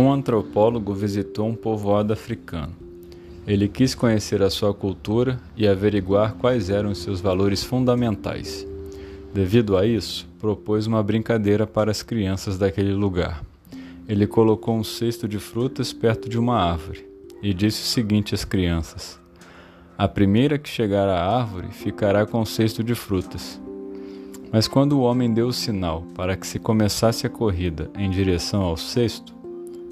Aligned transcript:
Um 0.00 0.10
antropólogo 0.10 0.94
visitou 0.94 1.46
um 1.46 1.54
povoado 1.54 2.10
africano. 2.10 2.72
Ele 3.46 3.68
quis 3.68 3.94
conhecer 3.94 4.42
a 4.42 4.48
sua 4.48 4.72
cultura 4.72 5.38
e 5.54 5.68
averiguar 5.68 6.36
quais 6.36 6.70
eram 6.70 6.92
os 6.92 7.02
seus 7.02 7.20
valores 7.20 7.62
fundamentais. 7.62 8.66
Devido 9.34 9.76
a 9.76 9.84
isso, 9.84 10.26
propôs 10.38 10.86
uma 10.86 11.02
brincadeira 11.02 11.66
para 11.66 11.90
as 11.90 12.02
crianças 12.02 12.56
daquele 12.56 12.94
lugar. 12.94 13.44
Ele 14.08 14.26
colocou 14.26 14.74
um 14.74 14.82
cesto 14.82 15.28
de 15.28 15.38
frutas 15.38 15.92
perto 15.92 16.30
de 16.30 16.38
uma 16.38 16.56
árvore 16.56 17.06
e 17.42 17.52
disse 17.52 17.82
o 17.82 17.86
seguinte 17.86 18.34
às 18.34 18.42
crianças: 18.42 19.20
A 19.98 20.08
primeira 20.08 20.56
que 20.56 20.70
chegar 20.70 21.10
à 21.10 21.22
árvore 21.22 21.68
ficará 21.72 22.24
com 22.24 22.40
o 22.40 22.46
cesto 22.46 22.82
de 22.82 22.94
frutas. 22.94 23.60
Mas 24.50 24.66
quando 24.66 24.94
o 24.94 25.02
homem 25.02 25.30
deu 25.30 25.48
o 25.48 25.52
sinal 25.52 26.06
para 26.14 26.38
que 26.38 26.46
se 26.46 26.58
começasse 26.58 27.26
a 27.26 27.30
corrida 27.30 27.90
em 27.98 28.08
direção 28.08 28.62
ao 28.62 28.78
cesto, 28.78 29.38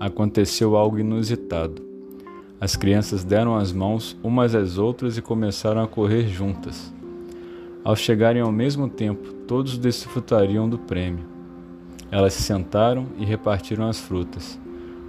aconteceu 0.00 0.76
algo 0.76 0.98
inusitado. 0.98 1.82
As 2.58 2.74
crianças 2.74 3.22
deram 3.22 3.54
as 3.54 3.70
mãos 3.70 4.16
umas 4.22 4.54
às 4.54 4.78
outras 4.78 5.18
e 5.18 5.22
começaram 5.22 5.82
a 5.82 5.86
correr 5.86 6.26
juntas. 6.26 6.92
Ao 7.84 7.94
chegarem 7.94 8.40
ao 8.40 8.50
mesmo 8.50 8.88
tempo, 8.88 9.32
todos 9.46 9.76
desfrutariam 9.76 10.68
do 10.68 10.78
prêmio. 10.78 11.24
Elas 12.10 12.32
se 12.32 12.42
sentaram 12.42 13.06
e 13.18 13.24
repartiram 13.26 13.86
as 13.86 14.00
frutas. 14.00 14.58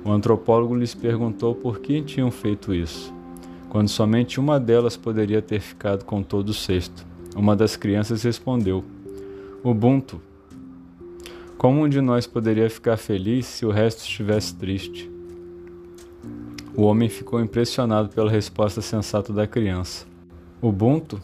O 0.04 0.12
antropólogo 0.12 0.76
lhes 0.76 0.94
perguntou 0.94 1.56
por 1.56 1.80
que 1.80 2.02
tinham 2.02 2.30
feito 2.30 2.74
isso, 2.74 3.14
quando 3.70 3.88
somente 3.88 4.40
uma 4.40 4.60
delas 4.60 4.98
poderia 4.98 5.42
ter 5.42 5.60
ficado 5.60 6.04
com 6.04 6.22
todo 6.22 6.50
o 6.50 6.54
cesto. 6.54 7.06
Uma 7.36 7.56
das 7.56 7.76
crianças 7.76 8.24
respondeu: 8.24 8.84
Ubuntu, 9.64 10.22
como 11.62 11.84
um 11.84 11.88
de 11.88 12.02
nós 12.02 12.26
poderia 12.26 12.68
ficar 12.72 12.98
feliz 12.98 13.46
se 13.46 13.68
o 13.68 13.70
resto 13.70 14.00
estivesse 14.00 14.56
triste? 14.56 15.12
O 16.76 16.82
homem 16.82 17.08
ficou 17.08 17.40
impressionado 17.40 18.10
pela 18.10 18.32
resposta 18.32 18.82
sensata 18.82 19.32
da 19.32 19.46
criança. 19.46 20.08
Ubuntu 20.60 21.22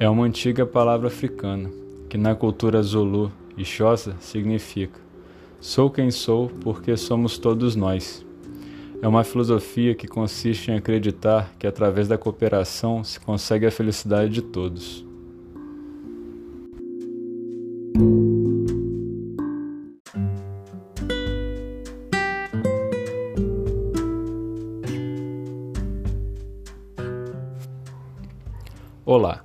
é 0.00 0.10
uma 0.10 0.24
antiga 0.24 0.66
palavra 0.66 1.06
africana 1.06 1.70
que 2.08 2.18
na 2.18 2.34
cultura 2.34 2.82
Zulu 2.82 3.30
e 3.56 3.64
Xhosa 3.64 4.16
significa 4.18 4.98
Sou 5.60 5.88
quem 5.88 6.10
sou 6.10 6.48
porque 6.60 6.96
somos 6.96 7.38
todos 7.38 7.76
nós. 7.76 8.26
É 9.00 9.06
uma 9.06 9.22
filosofia 9.22 9.94
que 9.94 10.08
consiste 10.08 10.72
em 10.72 10.74
acreditar 10.74 11.54
que 11.60 11.66
através 11.68 12.08
da 12.08 12.18
cooperação 12.18 13.04
se 13.04 13.20
consegue 13.20 13.66
a 13.66 13.70
felicidade 13.70 14.32
de 14.32 14.42
todos. 14.42 15.06
Olá, 29.10 29.42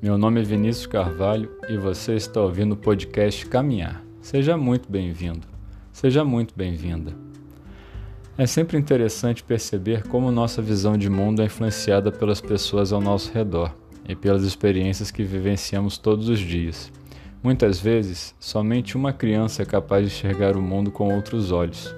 meu 0.00 0.16
nome 0.16 0.40
é 0.40 0.42
Vinícius 0.42 0.86
Carvalho 0.86 1.54
e 1.68 1.76
você 1.76 2.14
está 2.14 2.40
ouvindo 2.40 2.72
o 2.72 2.76
podcast 2.78 3.44
Caminhar. 3.44 4.02
Seja 4.22 4.56
muito 4.56 4.90
bem-vindo, 4.90 5.46
seja 5.92 6.24
muito 6.24 6.54
bem-vinda. 6.56 7.12
É 8.38 8.46
sempre 8.46 8.78
interessante 8.78 9.44
perceber 9.44 10.08
como 10.08 10.32
nossa 10.32 10.62
visão 10.62 10.96
de 10.96 11.10
mundo 11.10 11.42
é 11.42 11.44
influenciada 11.44 12.10
pelas 12.10 12.40
pessoas 12.40 12.90
ao 12.90 13.02
nosso 13.02 13.30
redor 13.34 13.76
e 14.08 14.16
pelas 14.16 14.44
experiências 14.44 15.10
que 15.10 15.22
vivenciamos 15.22 15.98
todos 15.98 16.30
os 16.30 16.38
dias. 16.38 16.90
Muitas 17.42 17.78
vezes, 17.78 18.34
somente 18.40 18.96
uma 18.96 19.12
criança 19.12 19.60
é 19.60 19.66
capaz 19.66 20.08
de 20.08 20.16
enxergar 20.16 20.56
o 20.56 20.62
mundo 20.62 20.90
com 20.90 21.14
outros 21.14 21.52
olhos. 21.52 21.94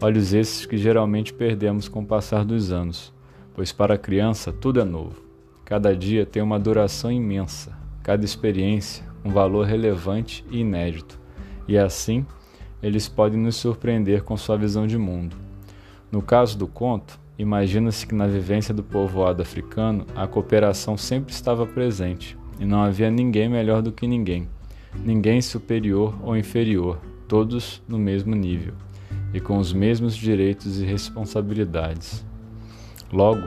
Olhos 0.00 0.32
esses 0.32 0.64
que 0.64 0.78
geralmente 0.78 1.30
perdemos 1.30 1.88
com 1.88 2.00
o 2.00 2.06
passar 2.06 2.42
dos 2.42 2.72
anos, 2.72 3.12
pois 3.52 3.70
para 3.70 3.96
a 3.96 3.98
criança 3.98 4.50
tudo 4.50 4.80
é 4.80 4.84
novo. 4.84 5.31
Cada 5.64 5.96
dia 5.96 6.26
tem 6.26 6.42
uma 6.42 6.58
duração 6.58 7.10
imensa, 7.10 7.72
cada 8.02 8.24
experiência 8.24 9.12
um 9.24 9.30
valor 9.30 9.66
relevante 9.66 10.44
e 10.50 10.58
inédito, 10.58 11.18
e 11.66 11.78
assim 11.78 12.26
eles 12.82 13.08
podem 13.08 13.40
nos 13.40 13.56
surpreender 13.56 14.24
com 14.24 14.36
sua 14.36 14.56
visão 14.56 14.86
de 14.86 14.98
mundo. 14.98 15.36
No 16.10 16.20
caso 16.20 16.58
do 16.58 16.66
conto, 16.66 17.18
imagina-se 17.38 18.06
que 18.06 18.14
na 18.14 18.26
vivência 18.26 18.74
do 18.74 18.82
povoado 18.82 19.40
africano 19.40 20.04
a 20.16 20.26
cooperação 20.26 20.96
sempre 20.96 21.32
estava 21.32 21.64
presente 21.64 22.36
e 22.58 22.64
não 22.64 22.82
havia 22.82 23.10
ninguém 23.10 23.48
melhor 23.48 23.82
do 23.82 23.92
que 23.92 24.06
ninguém, 24.06 24.48
ninguém 25.04 25.40
superior 25.40 26.14
ou 26.22 26.36
inferior, 26.36 27.00
todos 27.28 27.80
no 27.86 27.98
mesmo 27.98 28.34
nível 28.34 28.74
e 29.32 29.40
com 29.40 29.56
os 29.56 29.72
mesmos 29.72 30.14
direitos 30.14 30.80
e 30.80 30.84
responsabilidades. 30.84 32.24
Logo, 33.12 33.42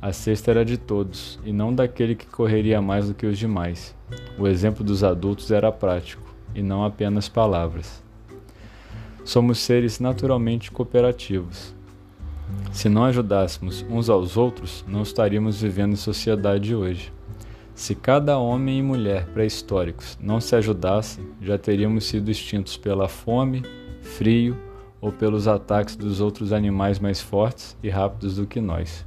a 0.00 0.12
cesta 0.12 0.50
era 0.50 0.64
de 0.64 0.76
todos, 0.76 1.38
e 1.44 1.52
não 1.52 1.74
daquele 1.74 2.14
que 2.14 2.26
correria 2.26 2.80
mais 2.80 3.08
do 3.08 3.14
que 3.14 3.26
os 3.26 3.38
demais. 3.38 3.94
O 4.38 4.46
exemplo 4.46 4.84
dos 4.84 5.04
adultos 5.04 5.50
era 5.50 5.70
prático, 5.70 6.22
e 6.54 6.62
não 6.62 6.84
apenas 6.84 7.28
palavras. 7.28 8.02
Somos 9.24 9.58
seres 9.58 10.00
naturalmente 10.00 10.70
cooperativos. 10.70 11.74
Se 12.72 12.88
não 12.88 13.04
ajudássemos 13.04 13.84
uns 13.88 14.08
aos 14.08 14.36
outros, 14.36 14.84
não 14.88 15.02
estaríamos 15.02 15.60
vivendo 15.60 15.92
em 15.92 15.96
sociedade 15.96 16.74
hoje. 16.74 17.12
Se 17.74 17.94
cada 17.94 18.38
homem 18.38 18.78
e 18.78 18.82
mulher 18.82 19.26
pré-históricos 19.26 20.18
não 20.20 20.40
se 20.40 20.54
ajudassem, 20.54 21.26
já 21.40 21.56
teríamos 21.56 22.04
sido 22.04 22.30
extintos 22.30 22.76
pela 22.76 23.08
fome, 23.08 23.62
frio 24.02 24.56
ou 25.00 25.10
pelos 25.10 25.48
ataques 25.48 25.96
dos 25.96 26.20
outros 26.20 26.52
animais 26.52 26.98
mais 26.98 27.20
fortes 27.20 27.76
e 27.82 27.88
rápidos 27.88 28.36
do 28.36 28.46
que 28.46 28.60
nós. 28.60 29.06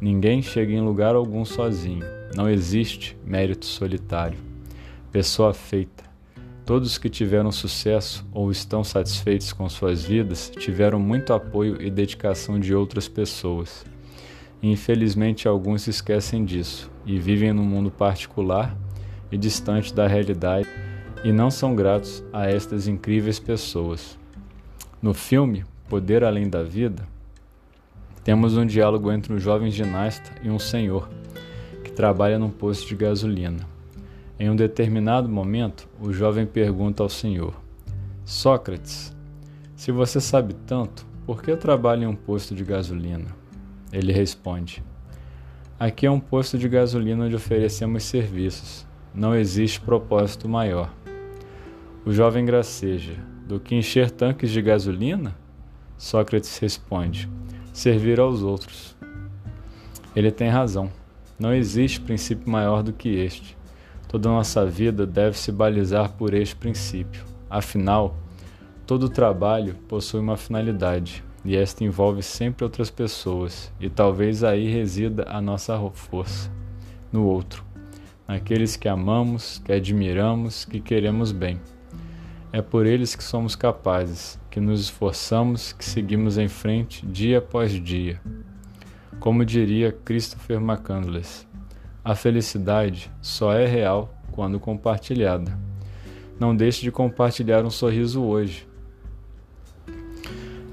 Ninguém 0.00 0.42
chega 0.42 0.72
em 0.72 0.80
lugar 0.80 1.14
algum 1.14 1.44
sozinho. 1.44 2.04
Não 2.34 2.50
existe 2.50 3.16
mérito 3.24 3.64
solitário. 3.64 4.38
Pessoa 5.10 5.54
feita. 5.54 6.04
Todos 6.66 6.98
que 6.98 7.08
tiveram 7.08 7.50
sucesso 7.50 8.26
ou 8.30 8.50
estão 8.50 8.84
satisfeitos 8.84 9.52
com 9.52 9.68
suas 9.68 10.04
vidas 10.04 10.50
tiveram 10.58 10.98
muito 10.98 11.32
apoio 11.32 11.80
e 11.80 11.90
dedicação 11.90 12.60
de 12.60 12.74
outras 12.74 13.08
pessoas. 13.08 13.86
Infelizmente, 14.62 15.48
alguns 15.48 15.82
se 15.82 15.90
esquecem 15.90 16.44
disso 16.44 16.90
e 17.06 17.18
vivem 17.18 17.52
num 17.52 17.64
mundo 17.64 17.90
particular 17.90 18.76
e 19.30 19.38
distante 19.38 19.94
da 19.94 20.06
realidade 20.06 20.68
e 21.24 21.32
não 21.32 21.50
são 21.50 21.74
gratos 21.74 22.22
a 22.32 22.46
estas 22.46 22.86
incríveis 22.86 23.38
pessoas. 23.38 24.18
No 25.00 25.14
filme 25.14 25.64
Poder 25.88 26.24
Além 26.24 26.50
da 26.50 26.62
Vida, 26.62 27.06
temos 28.26 28.56
um 28.56 28.66
diálogo 28.66 29.12
entre 29.12 29.32
um 29.32 29.38
jovem 29.38 29.70
ginasta 29.70 30.32
e 30.42 30.50
um 30.50 30.58
senhor 30.58 31.08
que 31.84 31.92
trabalha 31.92 32.40
num 32.40 32.50
posto 32.50 32.88
de 32.88 32.96
gasolina. 32.96 33.64
Em 34.36 34.50
um 34.50 34.56
determinado 34.56 35.28
momento, 35.28 35.88
o 36.00 36.12
jovem 36.12 36.44
pergunta 36.44 37.04
ao 37.04 37.08
senhor: 37.08 37.54
Sócrates, 38.24 39.14
se 39.76 39.92
você 39.92 40.20
sabe 40.20 40.54
tanto, 40.66 41.06
por 41.24 41.40
que 41.40 41.54
trabalha 41.54 42.02
em 42.02 42.08
um 42.08 42.16
posto 42.16 42.52
de 42.52 42.64
gasolina? 42.64 43.28
Ele 43.92 44.12
responde: 44.12 44.82
Aqui 45.78 46.04
é 46.04 46.10
um 46.10 46.18
posto 46.18 46.58
de 46.58 46.68
gasolina 46.68 47.26
onde 47.26 47.36
oferecemos 47.36 48.02
serviços. 48.02 48.84
Não 49.14 49.36
existe 49.36 49.80
propósito 49.80 50.48
maior. 50.48 50.92
O 52.04 52.10
jovem 52.10 52.44
graceja: 52.44 53.14
Do 53.46 53.60
que 53.60 53.76
encher 53.76 54.10
tanques 54.10 54.50
de 54.50 54.60
gasolina? 54.60 55.32
Sócrates 55.96 56.58
responde: 56.58 57.30
servir 57.76 58.18
aos 58.18 58.42
outros. 58.42 58.96
Ele 60.16 60.32
tem 60.32 60.48
razão. 60.48 60.90
Não 61.38 61.52
existe 61.52 62.00
princípio 62.00 62.48
maior 62.48 62.82
do 62.82 62.90
que 62.90 63.10
este. 63.10 63.54
Toda 64.08 64.30
nossa 64.30 64.64
vida 64.64 65.06
deve 65.06 65.36
se 65.36 65.52
balizar 65.52 66.12
por 66.12 66.32
este 66.32 66.56
princípio. 66.56 67.22
Afinal, 67.50 68.16
todo 68.86 69.10
trabalho 69.10 69.74
possui 69.86 70.20
uma 70.20 70.38
finalidade, 70.38 71.22
e 71.44 71.54
esta 71.54 71.84
envolve 71.84 72.22
sempre 72.22 72.64
outras 72.64 72.88
pessoas, 72.88 73.70
e 73.78 73.90
talvez 73.90 74.42
aí 74.42 74.72
resida 74.72 75.26
a 75.28 75.42
nossa 75.42 75.78
força, 75.92 76.50
no 77.12 77.26
outro, 77.26 77.62
naqueles 78.26 78.74
que 78.74 78.88
amamos, 78.88 79.60
que 79.62 79.72
admiramos, 79.72 80.64
que 80.64 80.80
queremos 80.80 81.30
bem. 81.30 81.60
É 82.52 82.62
por 82.62 82.86
eles 82.86 83.14
que 83.14 83.24
somos 83.24 83.56
capazes, 83.56 84.38
que 84.50 84.60
nos 84.60 84.80
esforçamos, 84.80 85.72
que 85.72 85.84
seguimos 85.84 86.38
em 86.38 86.48
frente 86.48 87.04
dia 87.04 87.38
após 87.38 87.72
dia. 87.72 88.20
Como 89.18 89.44
diria 89.44 89.92
Christopher 89.92 90.58
McCandless, 90.58 91.46
a 92.04 92.14
felicidade 92.14 93.10
só 93.20 93.52
é 93.52 93.66
real 93.66 94.14
quando 94.30 94.60
compartilhada. 94.60 95.58
Não 96.38 96.54
deixe 96.54 96.82
de 96.82 96.92
compartilhar 96.92 97.64
um 97.64 97.70
sorriso 97.70 98.22
hoje. 98.22 98.68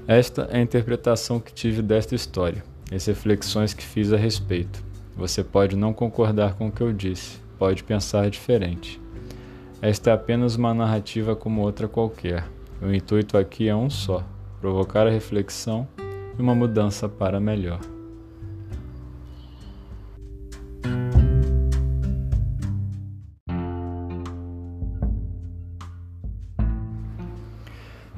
Esta 0.06 0.42
é 0.50 0.58
a 0.58 0.62
interpretação 0.62 1.40
que 1.40 1.52
tive 1.52 1.80
desta 1.82 2.14
história, 2.14 2.62
as 2.92 3.06
reflexões 3.06 3.74
que 3.74 3.82
fiz 3.82 4.12
a 4.12 4.16
respeito. 4.16 4.84
Você 5.16 5.42
pode 5.42 5.76
não 5.76 5.92
concordar 5.94 6.54
com 6.54 6.68
o 6.68 6.72
que 6.72 6.82
eu 6.82 6.92
disse, 6.92 7.38
pode 7.58 7.82
pensar 7.82 8.28
diferente. 8.28 9.00
Esta 9.82 10.10
é 10.10 10.12
apenas 10.12 10.56
uma 10.56 10.72
narrativa 10.72 11.36
como 11.36 11.60
outra 11.60 11.86
qualquer. 11.86 12.46
O 12.80 12.92
intuito 12.92 13.36
aqui 13.36 13.68
é 13.68 13.76
um 13.76 13.90
só: 13.90 14.24
provocar 14.60 15.06
a 15.06 15.10
reflexão 15.10 15.86
e 16.38 16.40
uma 16.42 16.54
mudança 16.54 17.08
para 17.08 17.38
melhor. 17.38 17.80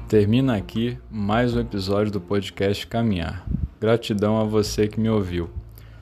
Termina 0.07 0.55
aqui 0.55 0.97
mais 1.11 1.53
um 1.53 1.59
episódio 1.59 2.13
do 2.13 2.21
podcast 2.21 2.87
Caminhar. 2.87 3.45
Gratidão 3.77 4.39
a 4.39 4.45
você 4.45 4.87
que 4.87 5.01
me 5.01 5.09
ouviu. 5.09 5.49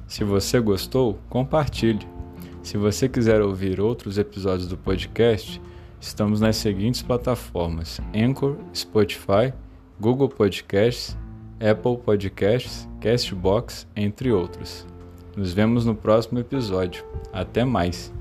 Se 0.07 0.23
você 0.23 0.59
gostou, 0.59 1.17
compartilhe. 1.27 2.14
Se 2.65 2.77
você 2.79 3.07
quiser 3.07 3.43
ouvir 3.43 3.79
outros 3.79 4.17
episódios 4.17 4.67
do 4.67 4.75
podcast, 4.75 5.61
estamos 6.01 6.41
nas 6.41 6.55
seguintes 6.55 7.03
plataformas: 7.03 8.01
Anchor, 8.11 8.57
Spotify, 8.73 9.53
Google 9.99 10.29
Podcasts, 10.29 11.15
Apple 11.59 11.97
Podcasts, 12.03 12.89
Castbox, 12.99 13.87
entre 13.95 14.31
outros. 14.31 14.83
Nos 15.37 15.53
vemos 15.53 15.85
no 15.85 15.93
próximo 15.93 16.39
episódio. 16.39 17.05
Até 17.31 17.63
mais! 17.63 18.11